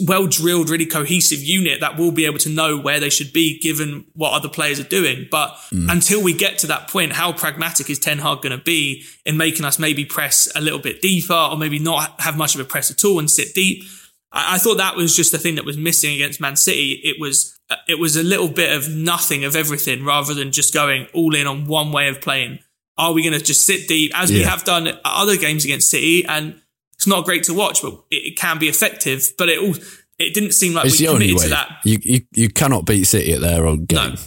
[0.06, 3.58] well drilled, really cohesive unit that will be able to know where they should be
[3.58, 5.26] given what other players are doing.
[5.30, 5.90] But mm.
[5.90, 9.36] until we get to that point, how pragmatic is Ten Hag going to be in
[9.36, 12.64] making us maybe press a little bit deeper or maybe not have much of a
[12.64, 13.84] press at all and sit deep?
[14.30, 17.00] I, I thought that was just the thing that was missing against Man City.
[17.04, 17.58] It was
[17.88, 21.46] it was a little bit of nothing of everything rather than just going all in
[21.46, 22.58] on one way of playing.
[22.98, 24.38] Are we going to just sit deep as yeah.
[24.38, 26.24] we have done other games against City?
[26.24, 26.60] And
[26.94, 29.32] it's not great to watch, but it, can be effective.
[29.38, 29.74] But it all
[30.18, 31.78] it didn't seem like it's we committed to that.
[31.84, 34.14] You, you you cannot beat City at their own game.
[34.14, 34.20] No.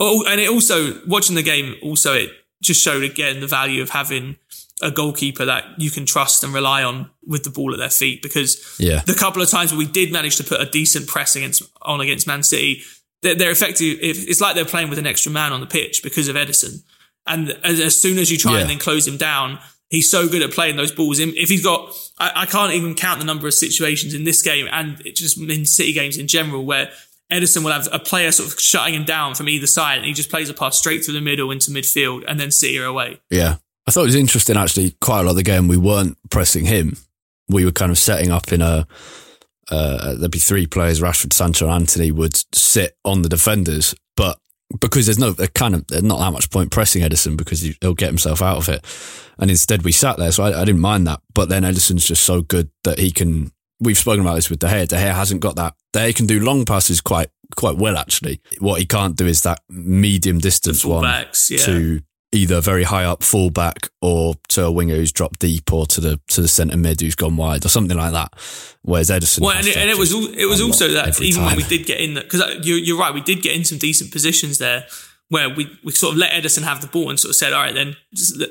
[0.00, 2.30] Oh, and it also watching the game also it
[2.62, 4.36] just showed again the value of having
[4.82, 8.22] a goalkeeper that you can trust and rely on with the ball at their feet.
[8.22, 9.00] Because yeah.
[9.06, 12.26] the couple of times we did manage to put a decent press against on against
[12.26, 12.82] Man City,
[13.22, 13.98] they're, they're effective.
[14.00, 16.82] It's like they're playing with an extra man on the pitch because of Ederson.
[17.26, 18.60] And as soon as you try yeah.
[18.60, 21.18] and then close him down, he's so good at playing those balls.
[21.18, 24.66] If he's got, I, I, can't even count the number of situations in this game
[24.72, 26.90] and just in City games in general where
[27.30, 30.12] Ederson will have a player sort of shutting him down from either side and he
[30.12, 33.20] just plays a pass straight through the middle into midfield and then City are away.
[33.30, 33.56] Yeah.
[33.90, 34.94] I thought it was interesting actually.
[35.00, 36.96] Quite a lot of the game, we weren't pressing him.
[37.48, 38.86] We were kind of setting up in a.
[39.68, 44.38] Uh, there'd be three players: Rashford, Sancho, Antony would sit on the defenders, but
[44.80, 47.94] because there's no kind of there's not that much point pressing Ederson because he, will
[47.94, 48.84] get himself out of it,
[49.40, 51.20] and instead we sat there, so I, I, didn't mind that.
[51.34, 53.50] But then Ederson's just so good that he can.
[53.80, 54.86] We've spoken about this with De Gea.
[54.86, 55.74] De Gea hasn't got that.
[55.92, 58.40] De Gea can do long passes quite quite well actually.
[58.60, 61.58] What he can't do is that medium distance one backs, yeah.
[61.64, 66.00] to either very high up fullback or to a winger who's dropped deep or to
[66.00, 68.32] the to the centre mid who's gone wide or something like that.
[68.82, 71.46] Whereas Ederson, well, and it, and it was it was also that even time.
[71.46, 73.78] when we did get in because uh, you're, you're right, we did get in some
[73.78, 74.86] decent positions there
[75.30, 77.62] where we, we sort of let Ederson have the ball and sort of said, all
[77.62, 77.96] right, then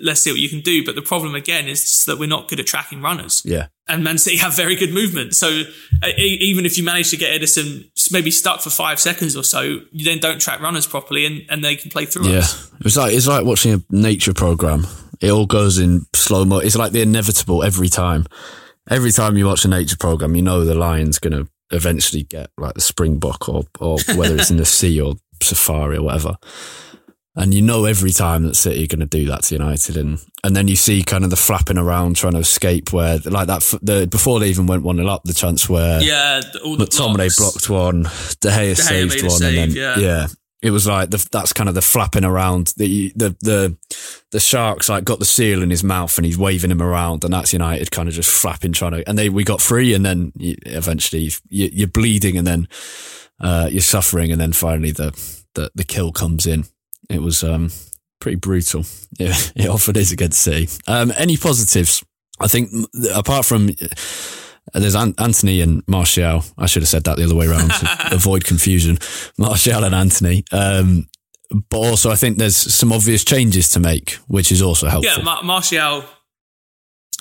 [0.02, 0.84] let's see what you can do.
[0.84, 3.42] But the problem again is that we're not good at tracking runners.
[3.46, 3.68] Yeah.
[3.90, 5.36] And Man City have very good movement.
[5.36, 5.64] So
[6.02, 9.62] uh, even if you manage to get Ederson maybe stuck for five seconds or so,
[9.92, 12.40] you then don't track runners properly and, and they can play through yeah.
[12.40, 12.72] us.
[12.80, 14.88] It's like, it's like watching a nature program.
[15.20, 16.60] It all goes in slow mo.
[16.60, 18.26] It's like the inevitable every time.
[18.90, 22.52] Every time you watch a nature program, you know the lion's going to eventually get
[22.58, 26.36] like the springbok or, or whether it's in the sea or safari or whatever.
[27.36, 30.20] And you know every time that City are going to do that to United, and
[30.44, 33.62] and then you see kind of the flapping around trying to escape where like that
[33.82, 37.38] the before they even went one 0 up, the chance where yeah, all the McTominay
[37.38, 40.00] blocked one, De Gea, De Gea saved one, save, and then yeah.
[40.00, 40.28] yeah.
[40.62, 43.78] it was like the, that's kind of the flapping around the the the
[44.32, 47.32] the sharks like got the seal in his mouth and he's waving him around, and
[47.32, 50.34] that's United kind of just flapping trying to, and they we got free, and then
[50.36, 52.68] you, eventually you, you're bleeding, and then
[53.40, 55.12] uh, you're suffering, and then finally the,
[55.56, 56.66] the, the kill comes in.
[57.10, 57.72] It was um,
[58.20, 58.86] pretty brutal.
[59.22, 60.70] It, it often is against City.
[60.88, 62.06] Um, any positives?
[62.40, 62.72] I think
[63.14, 63.70] apart from
[64.74, 66.44] uh, there's Antony and Martial.
[66.58, 68.98] I should have said that the other way around to avoid confusion.
[69.38, 70.46] Martial and Antony.
[70.52, 71.10] Um,
[71.70, 75.12] but also, I think there's some obvious changes to make, which is also helpful.
[75.18, 76.06] Yeah, Mar- Martial,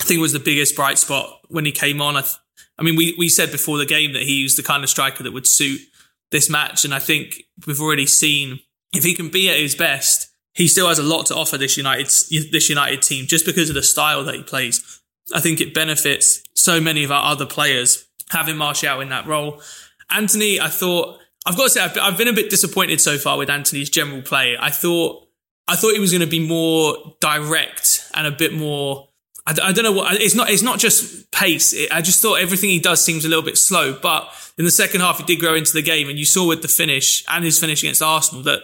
[0.00, 2.16] I think was the biggest bright spot when he came on.
[2.16, 2.36] I, th-
[2.78, 5.22] I mean, we, we said before the game that he was the kind of striker
[5.22, 5.80] that would suit
[6.30, 6.84] this match.
[6.84, 8.60] And I think we've already seen
[8.92, 11.76] if he can be at his best, he still has a lot to offer this
[11.76, 15.00] United this United team just because of the style that he plays.
[15.34, 19.62] I think it benefits so many of our other players having Martial in that role.
[20.10, 23.50] Antony, I thought I've got to say I've, been a bit disappointed so far with
[23.50, 24.56] Antony's general play.
[24.58, 25.28] I thought
[25.66, 29.07] I thought he was going to be more direct and a bit more
[29.48, 30.50] I, I don't know what it's not.
[30.50, 31.72] It's not just pace.
[31.72, 33.98] It, I just thought everything he does seems a little bit slow.
[34.00, 36.62] But in the second half, he did grow into the game, and you saw with
[36.62, 38.60] the finish and his finish against Arsenal that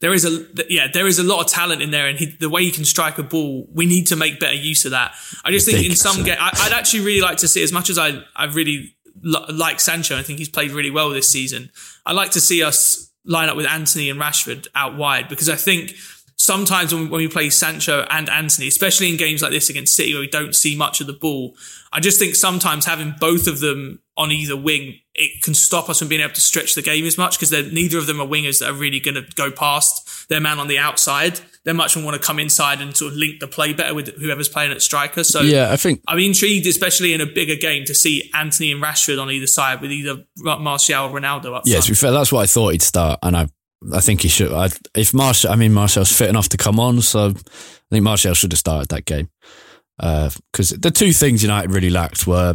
[0.00, 2.48] there is a yeah there is a lot of talent in there, and he, the
[2.48, 5.14] way he can strike a ball, we need to make better use of that.
[5.44, 7.98] I just think in some game, I'd actually really like to see as much as
[7.98, 10.16] I I really like Sancho.
[10.16, 11.70] I think he's played really well this season.
[12.06, 15.56] I'd like to see us line up with Antony and Rashford out wide because I
[15.56, 15.92] think
[16.42, 20.20] sometimes when, we play Sancho and Antony, especially in games like this against City where
[20.20, 21.54] we don't see much of the ball,
[21.92, 26.00] I just think sometimes having both of them on either wing, it can stop us
[26.00, 28.58] from being able to stretch the game as much because neither of them are wingers
[28.58, 31.38] that are really going to go past their man on the outside.
[31.64, 34.08] They're much more want to come inside and sort of link the play better with
[34.16, 35.22] whoever's playing at striker.
[35.22, 38.82] So yeah, I think I'm intrigued, especially in a bigger game, to see Antony and
[38.82, 41.62] Rashford on either side with either Martial or Ronaldo up.
[41.66, 41.84] Yeah, front.
[41.84, 43.46] to be fair, that's what I thought he'd start, and I
[43.92, 44.52] I think he should.
[44.52, 48.34] I, if Martial, I mean Martial's fit enough to come on, so I think Martial
[48.34, 49.30] should have started that game
[49.96, 52.54] because uh, the two things United really lacked were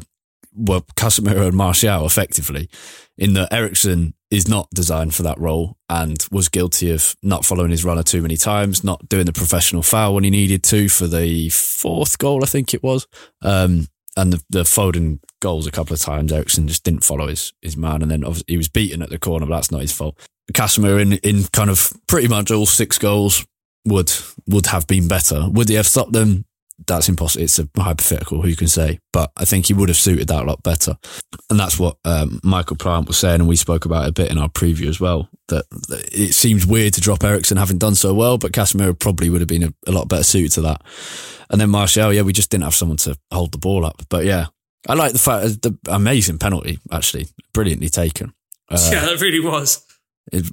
[0.54, 2.70] were Casemiro and Martial effectively.
[3.18, 7.72] In that Eriksen is not designed for that role and was guilty of not following
[7.72, 11.08] his runner too many times, not doing the professional foul when he needed to for
[11.08, 13.08] the fourth goal, I think it was.
[13.42, 17.54] Um, and the, the Foden goals a couple of times, Eriksen just didn't follow his,
[17.62, 18.02] his man.
[18.02, 20.20] And then he was beaten at the corner, but that's not his fault.
[20.54, 23.46] Casemiro in, in kind of pretty much all six goals
[23.86, 24.12] would
[24.48, 25.50] would have been better.
[25.50, 26.46] Would he have stopped them?
[26.86, 27.44] that's impossible.
[27.44, 29.00] It's a hypothetical, who can say?
[29.12, 30.98] But I think he would have suited that a lot better.
[31.50, 34.32] And that's what um, Michael Plant was saying, and we spoke about it a bit
[34.32, 35.30] in our preview as well.
[35.48, 35.66] That,
[36.12, 39.48] it seems weird to drop Eriksen having done so well, but Casemiro probably would have
[39.48, 40.82] been a, a, lot better suited to that.
[41.50, 44.04] And then Martial, yeah, we just didn't have someone to hold the ball up.
[44.10, 44.48] But yeah,
[44.88, 48.34] I like the fact the amazing penalty, actually, brilliantly taken.
[48.70, 49.87] Uh, yeah, that really was.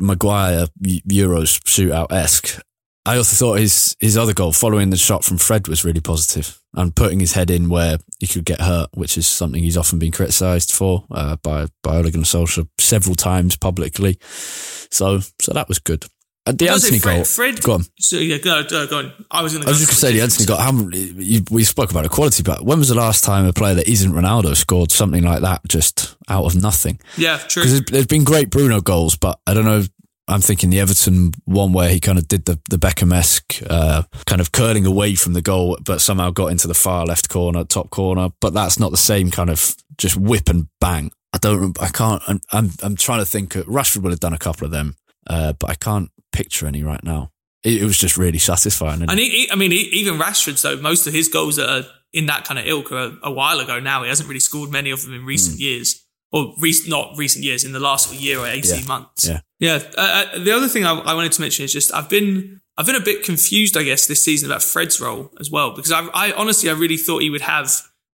[0.01, 2.61] Maguire Euros shootout esque.
[3.07, 6.59] I also thought his his other goal, following the shot from Fred, was really positive
[6.75, 9.99] and putting his head in where he could get hurt, which is something he's often
[9.99, 14.17] been criticised for uh, by by Ole Gunnar Solskjaer several times publicly.
[14.21, 16.07] So so that was good.
[16.47, 17.25] And the Antony Fred, goal.
[17.25, 17.85] Fred, go on.
[17.99, 19.13] So yeah, go, go, go on.
[19.31, 21.47] I was going I was just going to say the Antony goal.
[21.51, 24.55] We spoke about equality, but when was the last time a player that isn't Ronaldo
[24.55, 27.01] scored something like that just out of nothing?
[27.17, 27.63] Yeah, true.
[27.63, 29.85] Because there's been great Bruno goals, but I don't know
[30.27, 34.41] I'm thinking the Everton one where he kind of did the, the Beckham-esque uh, kind
[34.41, 37.91] of curling away from the goal, but somehow got into the far left corner, top
[37.91, 38.31] corner.
[38.41, 41.11] But that's not the same kind of just whip and bang.
[41.35, 43.53] I don't, I can't, I'm, I'm, I'm trying to think.
[43.53, 47.03] Rashford would have done a couple of them, uh, but I can't picture any right
[47.03, 47.31] now.
[47.63, 49.03] It, it was just really satisfying.
[49.03, 51.89] And he, he, I mean, he, even Rashford, though, most of his goals that are
[52.13, 54.03] in that kind of ilk are a, while ago now.
[54.03, 55.61] He hasn't really scored many of them in recent mm.
[55.61, 58.87] years or recent, not recent years, in the last year or 18 yeah.
[58.87, 59.29] months.
[59.29, 59.41] Yeah.
[59.59, 59.83] Yeah.
[59.97, 62.87] Uh, uh, the other thing I, I, wanted to mention is just I've been, I've
[62.87, 66.07] been a bit confused, I guess, this season about Fred's role as well, because I,
[66.15, 67.73] I honestly, I really thought he would have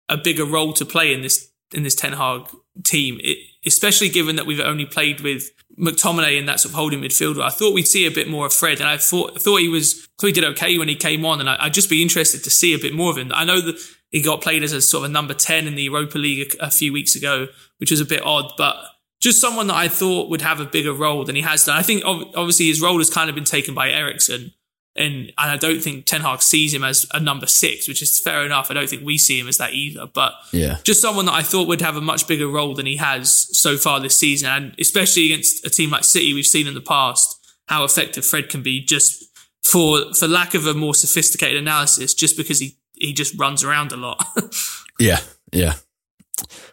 [0.08, 2.48] a bigger role to play in this, in this Ten Hag
[2.82, 7.00] team, it, especially given that we've only played with McTominay in that sort of holding
[7.00, 7.42] midfielder.
[7.42, 10.06] I thought we'd see a bit more of Fred, and I thought thought he was
[10.18, 12.50] thought he did okay when he came on, and I, would just be interested to
[12.50, 13.30] see a bit more of him.
[13.34, 13.76] I know that
[14.10, 16.66] he got played as a sort of a number 10 in the Europa League a,
[16.66, 18.76] a few weeks ago, which was a bit odd, but
[19.20, 21.76] just someone that I thought would have a bigger role than he has done.
[21.76, 24.52] I think obviously his role has kind of been taken by Eriksen.
[24.96, 28.18] And, and I don't think Ten Hag sees him as a number six, which is
[28.18, 28.70] fair enough.
[28.70, 30.06] I don't think we see him as that either.
[30.06, 30.78] But yeah.
[30.84, 33.76] just someone that I thought would have a much bigger role than he has so
[33.76, 34.48] far this season.
[34.48, 38.48] And especially against a team like City, we've seen in the past how effective Fred
[38.48, 39.24] can be just
[39.62, 43.92] for, for lack of a more sophisticated analysis, just because he he just runs around
[43.92, 44.24] a lot.
[44.98, 45.20] yeah,
[45.52, 45.74] yeah.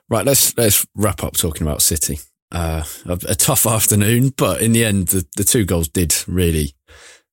[0.09, 2.19] Right, let's let's wrap up talking about City.
[2.51, 6.75] Uh, a, a, tough afternoon, but in the end, the, the two goals did really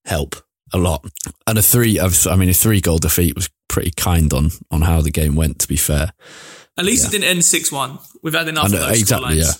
[0.06, 0.34] help
[0.72, 1.04] a lot.
[1.46, 5.00] And a three, I mean, a three goal defeat was pretty kind on on how
[5.00, 5.60] the game went.
[5.60, 6.12] To be fair,
[6.78, 7.08] at least yeah.
[7.08, 7.98] it didn't end six one.
[8.22, 9.38] We've had enough know, of those exactly.
[9.38, 9.52] Yeah,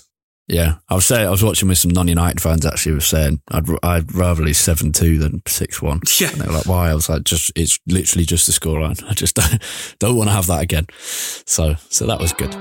[0.47, 2.65] yeah, I was saying I was watching with some non-United fans.
[2.65, 6.01] Actually, was saying I'd I'd rather lose seven two than six one.
[6.19, 9.01] Yeah, and they were like, "Why?" I was like, "Just it's literally just the scoreline.
[9.09, 9.61] I just don't,
[9.99, 12.53] don't want to have that again." So so that was good.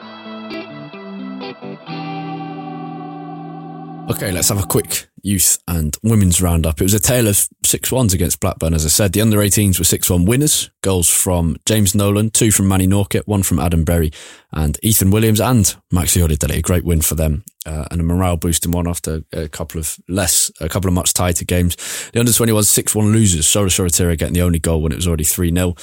[4.10, 6.80] Okay, let's have a quick youth and women's roundup.
[6.80, 9.12] It was a tale of six ones against Blackburn, as I said.
[9.12, 10.68] The under 18s were 6 1 winners.
[10.82, 14.10] Goals from James Nolan, two from Manny Norkett, one from Adam Berry,
[14.52, 16.58] and Ethan Williams and Maxi Oyedele.
[16.58, 19.96] A great win for them uh, and a morale boosting one after a couple of
[20.08, 21.76] less, a couple of much tighter games.
[22.12, 23.46] The under 21 6 1 losers.
[23.46, 25.76] Shola Shoretire getting the only goal when it was already 3 0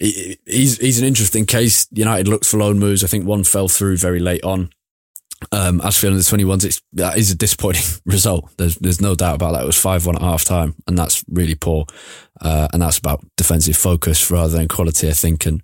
[0.00, 1.88] he's he's an interesting case.
[1.90, 3.02] United looked for loan moves.
[3.02, 4.70] I think one fell through very late on.
[5.52, 8.50] Um, as for the 21s, it's, that is a disappointing result.
[8.56, 9.62] There's, there's no doubt about that.
[9.62, 11.86] It was 5 1 at half time, and that's really poor.
[12.40, 15.46] Uh, and that's about defensive focus rather than quality, I think.
[15.46, 15.62] And,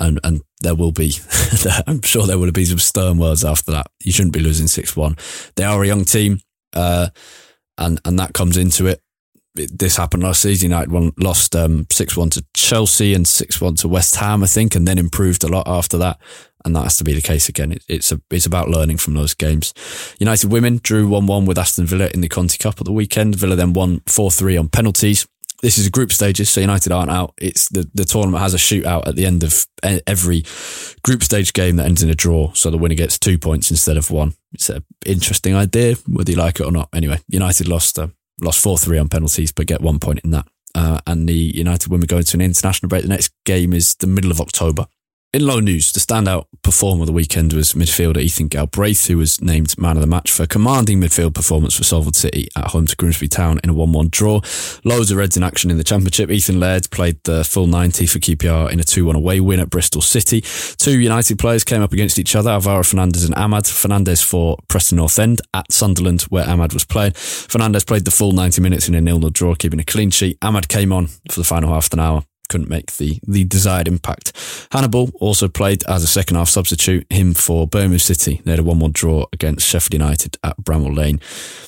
[0.00, 1.14] and, and there will be,
[1.86, 3.86] I'm sure there will be some stern words after that.
[4.02, 5.16] You shouldn't be losing 6 1.
[5.56, 6.40] They are a young team,
[6.72, 7.08] uh,
[7.78, 9.02] and, and that comes into it.
[9.54, 10.70] This happened last season.
[10.70, 14.46] United won, lost um, 6 1 to Chelsea and 6 1 to West Ham, I
[14.46, 16.18] think, and then improved a lot after that
[16.66, 17.72] and that has to be the case again.
[17.72, 19.72] It, it's a, it's about learning from those games.
[20.18, 23.36] United women drew one one with Aston Villa in the Conti Cup at the weekend.
[23.36, 25.26] Villa then won four three on penalties.
[25.62, 27.32] this is a group stages, so United aren't out.
[27.38, 29.66] It's the, the tournament has a shootout at the end of
[30.06, 30.44] every
[31.02, 33.96] group stage game that ends in a draw, so the winner gets two points instead
[33.96, 34.34] of one.
[34.52, 36.88] It's an interesting idea, whether you like it or not.
[36.94, 38.08] Anyway, United lost uh,
[38.40, 40.46] lost four three on penalties, but get one point in that.
[40.74, 43.02] Uh, and the United women go into an international break.
[43.02, 44.86] The next game is the middle of October.
[45.36, 49.38] In low news, the standout performer of the weekend was midfielder Ethan Galbraith, who was
[49.42, 52.96] named man of the match for commanding midfield performance for Salford City at home to
[52.96, 54.40] Grimsby Town in a 1-1 draw.
[54.82, 56.30] Loads of Reds in action in the Championship.
[56.30, 60.00] Ethan Laird played the full 90 for QPR in a 2-1 away win at Bristol
[60.00, 60.40] City.
[60.40, 63.70] Two United players came up against each other, Alvaro Fernandez and Amad.
[63.70, 67.12] Fernandez for Preston North End at Sunderland, where Amad was playing.
[67.12, 70.40] Fernandez played the full 90 minutes in a nil-nil draw, keeping a clean sheet.
[70.40, 74.32] Amad came on for the final half an hour couldn't make the, the desired impact.
[74.72, 78.40] Hannibal also played as a second half substitute, him for Birmingham City.
[78.44, 81.20] They had a 1 1 draw against Sheffield United at Bramall Lane.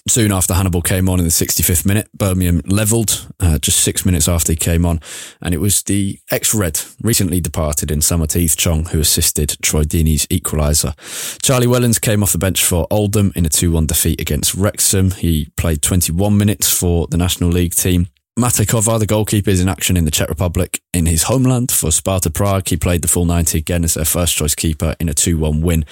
[0.09, 4.29] Soon after Hannibal came on in the 65th minute, Birmingham levelled uh, just six minutes
[4.29, 5.01] after he came on.
[5.43, 9.83] And it was the ex Red, recently departed in Summer Tahith Chong, who assisted Troy
[9.83, 10.95] Deeney's equaliser.
[11.43, 15.11] Charlie Wellens came off the bench for Oldham in a 2 1 defeat against Wrexham.
[15.13, 18.09] He played 21 minutes for the National League team.
[18.39, 21.91] Matej Kovar, the goalkeeper, is in action in the Czech Republic in his homeland for
[21.91, 22.69] Sparta Prague.
[22.69, 25.61] He played the full 90 again as their first choice keeper in a 2 1
[25.61, 25.85] win,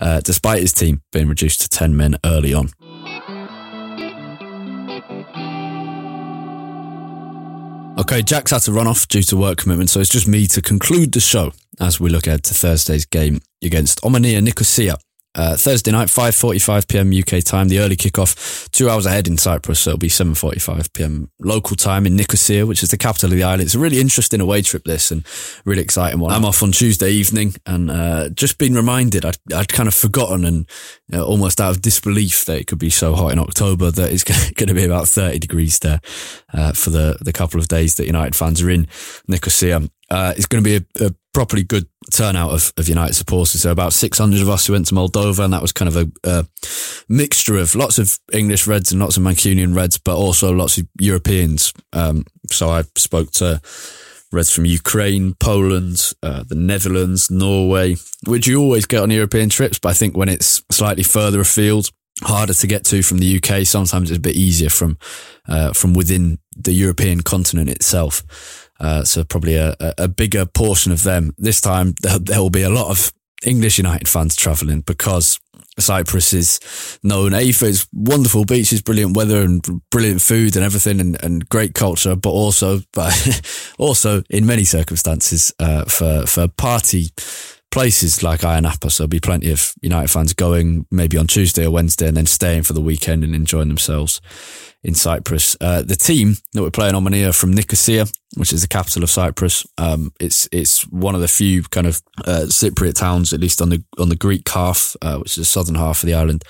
[0.00, 2.70] uh, despite his team being reduced to 10 men early on.
[8.00, 10.60] Okay, Jack's had to run off due to work commitments, so it's just me to
[10.60, 14.96] conclude the show as we look ahead to Thursday's game against Omonia Nicosia
[15.34, 17.12] uh, Thursday night, 5.45 p.m.
[17.12, 19.80] UK time, the early kickoff, two hours ahead in Cyprus.
[19.80, 21.30] So it'll be 7.45 p.m.
[21.40, 23.62] local time in Nicosia, which is the capital of the island.
[23.62, 25.24] It's a really interesting away trip, this, and
[25.64, 26.32] really exciting one.
[26.32, 30.44] I'm off on Tuesday evening and uh, just been reminded, I'd, I'd kind of forgotten
[30.44, 30.68] and
[31.08, 34.12] you know, almost out of disbelief that it could be so hot in October that
[34.12, 36.00] it's going to be about 30 degrees there
[36.52, 38.86] uh, for the, the couple of days that United fans are in
[39.28, 39.88] Nicosia.
[40.12, 43.62] Uh, it's going to be a, a, properly good turnout of, of United supporters.
[43.62, 46.12] So about 600 of us who went to Moldova, and that was kind of a,
[46.24, 46.46] a,
[47.08, 50.86] mixture of lots of English Reds and lots of Mancunian Reds, but also lots of
[51.00, 51.72] Europeans.
[51.94, 53.62] Um, so I spoke to
[54.30, 57.96] Reds from Ukraine, Poland, uh, the Netherlands, Norway,
[58.26, 61.88] which you always get on European trips, but I think when it's slightly further afield,
[62.20, 64.98] harder to get to from the UK, sometimes it's a bit easier from
[65.48, 68.61] uh, from within the European continent itself.
[68.82, 71.32] Uh, so probably a, a bigger portion of them.
[71.38, 73.12] This time there, will be a lot of
[73.44, 75.38] English United fans travelling because
[75.78, 81.00] Cyprus is known A for its wonderful beaches, brilliant weather and brilliant food and everything
[81.00, 87.06] and, and great culture, but also, but also in many circumstances, uh, for, for party
[87.70, 88.90] places like Ayia Napa.
[88.90, 92.26] So there'll be plenty of United fans going maybe on Tuesday or Wednesday and then
[92.26, 94.20] staying for the weekend and enjoying themselves
[94.84, 95.56] in Cyprus.
[95.60, 99.10] Uh, the team that we're playing on are from Nicosia, which is the capital of
[99.10, 99.66] Cyprus.
[99.78, 103.68] Um, it's it's one of the few kind of uh, Cypriot towns, at least on
[103.68, 106.44] the on the Greek half, uh, which is the southern half of the island,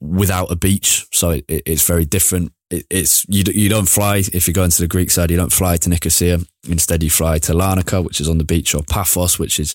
[0.00, 1.06] without a beach.
[1.12, 2.52] So it, it's very different.
[2.70, 5.30] It, it's you you don't fly if you go into the Greek side.
[5.30, 6.40] You don't fly to Nicosia.
[6.68, 9.74] Instead, you fly to Larnaca, which is on the beach, or Paphos, which is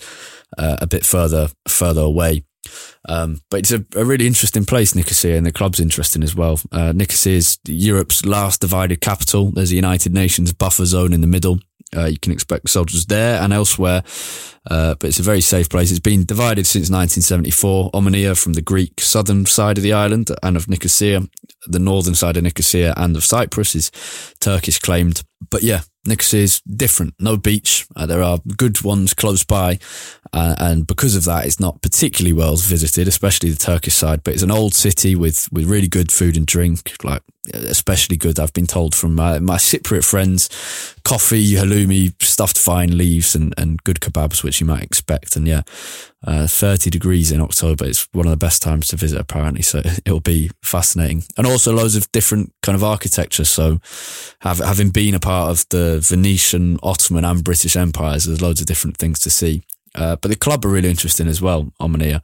[0.58, 2.44] uh, a bit further further away.
[3.08, 6.60] Um, but it's a, a, really interesting place, Nicosia, and the club's interesting as well.
[6.72, 9.52] Uh, Nicosia is Europe's last divided capital.
[9.52, 11.60] There's a United Nations buffer zone in the middle.
[11.96, 14.04] Uh, you can expect soldiers there and elsewhere,
[14.70, 15.92] uh, but it's a very safe place.
[15.92, 17.92] It's been divided since 1974.
[17.92, 21.28] Omonia from the Greek southern side of the island and of Nicosia,
[21.68, 23.92] the northern side of Nicosia and of Cyprus is
[24.40, 25.24] Turkish claimed.
[25.50, 27.14] But yeah, Nicosia is different.
[27.20, 27.88] No beach.
[27.96, 29.80] Uh, there are good ones close by.
[30.36, 34.22] Uh, and because of that, it's not particularly well visited, especially the Turkish side.
[34.22, 37.22] But it's an old city with, with really good food and drink, like
[37.54, 40.50] especially good, I've been told from my, my Cypriot friends.
[41.04, 45.36] Coffee, halloumi, stuffed vine leaves, and, and good kebabs, which you might expect.
[45.36, 45.62] And yeah,
[46.26, 47.86] uh, 30 degrees in October.
[47.86, 49.62] It's one of the best times to visit, apparently.
[49.62, 51.24] So it'll be fascinating.
[51.38, 53.46] And also loads of different kind of architecture.
[53.46, 53.80] So
[54.42, 58.68] have, having been a part of the Venetian, Ottoman, and British empires, there's loads of
[58.68, 59.64] different things to see.
[59.96, 62.24] Uh, but the club are really interesting as well, Omonia.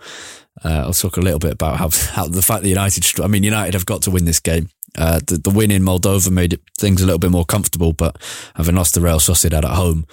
[0.64, 3.44] Uh, I'll talk a little bit about how, how the fact that United, I mean,
[3.44, 4.70] United have got to win this game.
[4.98, 8.18] Uh, the, the win in Moldova made things a little bit more comfortable, but
[8.56, 10.06] having lost the Real Sociedad at home,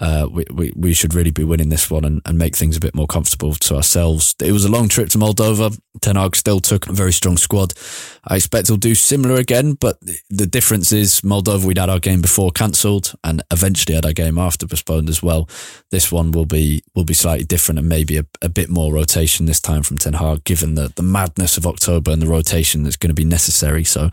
[0.00, 2.80] uh, we, we, we should really be winning this one and, and make things a
[2.80, 4.34] bit more comfortable to ourselves.
[4.42, 5.78] It was a long trip to Moldova.
[6.00, 7.74] Ten Hag still took a very strong squad.
[8.26, 9.98] I expect he'll do similar again, but
[10.30, 14.38] the difference is Moldova, we'd had our game before cancelled and eventually had our game
[14.38, 15.48] after postponed as well.
[15.90, 19.44] This one will be, will be slightly different and maybe a, a bit more rotation
[19.44, 22.96] this time from Ten Hag, given the, the madness of October and the rotation that's
[22.96, 23.84] going to be necessary.
[23.84, 24.12] So I'm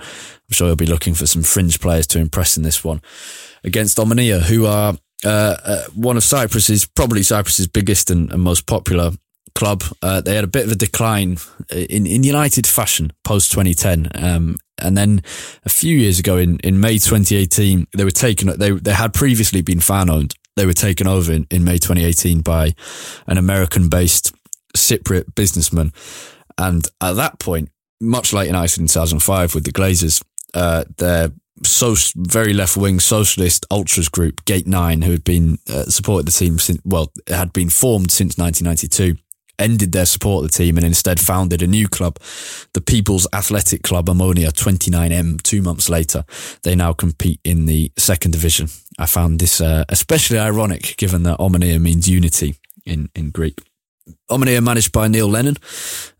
[0.51, 3.01] sure he'll be looking for some fringe players to impress in this one
[3.63, 4.95] against Omonia, who are
[5.25, 9.11] uh, uh, one of Cyprus's, probably Cyprus's biggest and, and most popular
[9.55, 9.83] club.
[10.01, 11.37] Uh, they had a bit of a decline
[11.71, 14.09] in, in United fashion post 2010.
[14.13, 15.23] Um, and then
[15.65, 19.61] a few years ago in, in May 2018, they were taken, they, they had previously
[19.61, 20.35] been fan owned.
[20.55, 22.73] They were taken over in, in May 2018 by
[23.25, 24.33] an American based
[24.75, 25.91] Cypriot businessman.
[26.57, 31.31] And at that point, much like United in 2005 with the Glazers, uh, their
[31.63, 36.31] so very left wing socialist ultras group Gate Nine, who had been uh, supported the
[36.31, 39.19] team since well, had been formed since 1992,
[39.59, 42.19] ended their support of the team and instead founded a new club,
[42.73, 45.41] the People's Athletic Club Omonia 29M.
[45.41, 46.23] Two months later,
[46.63, 48.67] they now compete in the second division.
[48.99, 52.55] I found this uh, especially ironic, given that Omonia means unity
[52.85, 53.59] in in Greek.
[54.29, 55.55] Omonia managed by Neil Lennon.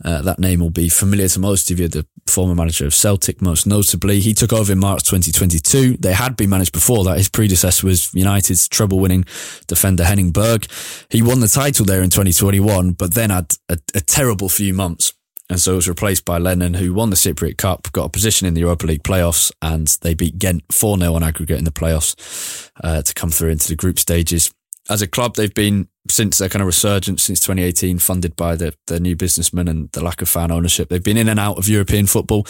[0.04, 3.42] Uh, that name will be familiar to most of you, the former manager of Celtic,
[3.42, 4.20] most notably.
[4.20, 5.98] He took over in March 2022.
[5.98, 7.18] They had been managed before that.
[7.18, 9.26] His predecessor was United's treble winning
[9.68, 10.68] defender Henning Berg.
[11.10, 15.14] He won the title there in 2021, but then had a, a terrible few months.
[15.50, 18.48] And so it was replaced by Lennon, who won the Cypriot Cup, got a position
[18.48, 21.72] in the Europa League playoffs, and they beat Ghent 4 0 on aggregate in the
[21.72, 24.54] playoffs uh, to come through into the group stages
[24.90, 28.74] as a club, they've been since their kind of resurgence since 2018, funded by the
[28.88, 30.90] the new businessmen and the lack of fan ownership.
[30.90, 32.48] They've been in and out of European football.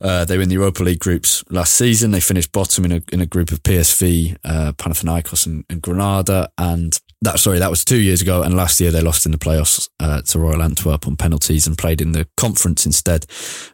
[0.00, 2.10] Uh, they were in the Europa League groups last season.
[2.10, 6.50] They finished bottom in a in a group of PSV, uh, Panathinaikos, and, and Granada,
[6.58, 9.38] and that sorry, that was two years ago, and last year they lost in the
[9.38, 13.26] playoffs uh, to Royal Antwerp on penalties and played in the conference instead,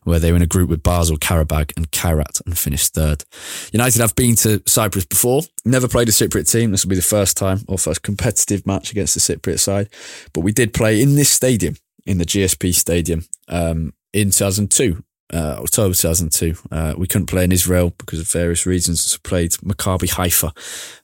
[0.04, 3.24] where they were in a group with Basel, Qarabag, and Kairat and finished third.
[3.72, 6.70] United have been to Cyprus before, never played a Cypriot team.
[6.70, 9.88] This will be the first time or first competitive match against the Cypriot side,
[10.32, 11.76] but we did play in this stadium,
[12.06, 16.54] in the GSP Stadium, um, in 2002 uh, October 2002.
[16.70, 19.02] Uh, we couldn't play in Israel because of various reasons.
[19.02, 20.52] So played Maccabi Haifa,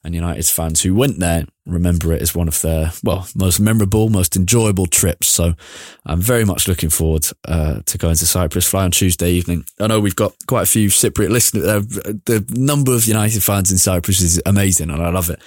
[0.03, 4.09] and United's fans who went there remember it as one of their well most memorable,
[4.09, 5.29] most enjoyable trips.
[5.29, 5.55] So
[6.05, 8.68] I'm very much looking forward uh, to going to Cyprus.
[8.68, 9.64] Fly on Tuesday evening.
[9.81, 11.64] I know we've got quite a few Cypriot listeners.
[11.64, 15.41] The number of United fans in Cyprus is amazing, and I love it.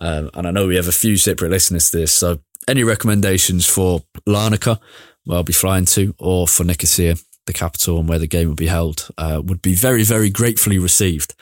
[0.00, 2.12] Um, and I know we have a few Cypriot listeners to this.
[2.12, 4.78] So any recommendations for Larnaca?
[5.26, 7.16] Well, I'll be flying to, or for Nicosia
[7.48, 10.78] the capital and where the game would be held, uh, would be very, very gratefully
[10.78, 11.34] received.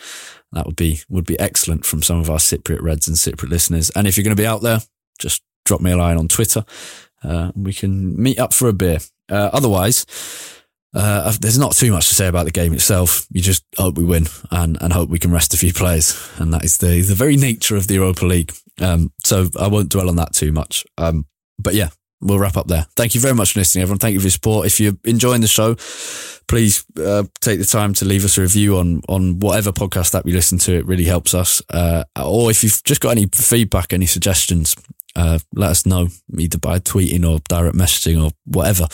[0.53, 3.91] That would be would be excellent from some of our Cypriot Reds and Cypriot listeners.
[3.91, 4.81] And if you're going to be out there,
[5.19, 6.65] just drop me a line on Twitter.
[7.23, 8.99] Uh, we can meet up for a beer.
[9.29, 10.07] Uh, otherwise,
[10.95, 13.27] uh, there's not too much to say about the game itself.
[13.31, 16.31] You just hope we win and, and hope we can rest a few players.
[16.39, 18.55] And that is the, the very nature of the Europa League.
[18.81, 20.87] Um, so I won't dwell on that too much.
[20.97, 21.27] Um,
[21.59, 21.89] but yeah,
[22.21, 22.87] we'll wrap up there.
[22.97, 23.99] Thank you very much for listening, everyone.
[23.99, 24.67] Thank you for your support.
[24.67, 25.75] If you're enjoying the show,
[26.49, 30.27] please uh, take the time to leave us a review on on whatever podcast app
[30.27, 30.75] you listen to.
[30.75, 31.63] It really helps us.
[31.71, 34.77] Uh, or if you've just got any feedback, any suggestions,
[35.17, 36.09] uh, let us know
[36.39, 38.87] either by tweeting or direct messaging or whatever,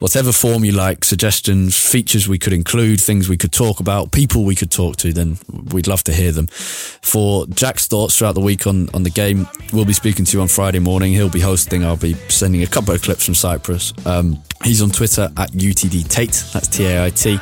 [0.00, 4.44] whatever form you like, suggestions, features we could include, things we could talk about, people
[4.44, 5.38] we could talk to, then
[5.72, 6.48] we'd love to hear them.
[6.48, 10.42] For Jack's thoughts throughout the week on, on the game, we'll be speaking to you
[10.42, 11.12] on Friday morning.
[11.12, 11.84] He'll be hosting.
[11.84, 13.92] I'll be sending a couple of clips from Cyprus.
[14.04, 16.44] Um, he's on Twitter at UTD Tait.
[16.52, 17.38] That's T A I T.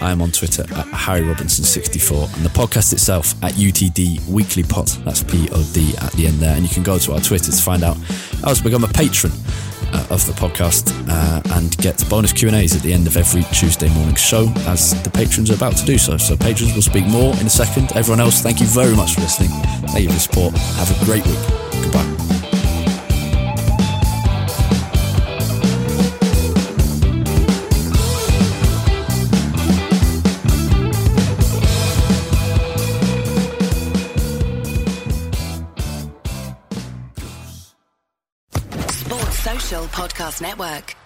[0.00, 4.88] I am on Twitter at Harry Robinson64 and the podcast itself at UTD Weekly Pod.
[5.04, 6.54] That's P O D at the end there.
[6.54, 7.96] And you can go to our Twitter to find out
[8.42, 9.32] how to become a patron
[9.94, 13.88] uh, of the podcast uh, and get bonus Q&As at the end of every Tuesday
[13.94, 16.16] morning show as the patrons are about to do so.
[16.16, 17.92] So patrons will speak more in a second.
[17.96, 19.50] Everyone else, thank you very much for listening.
[19.88, 20.54] Thank you for your support.
[20.54, 21.38] Have a great week.
[21.82, 22.33] Goodbye.
[39.94, 41.03] Podcast Network.